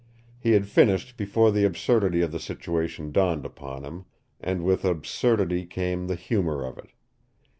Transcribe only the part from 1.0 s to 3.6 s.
before the absurdity of the situation dawned